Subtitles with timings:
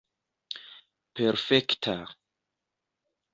[1.15, 1.95] perfekta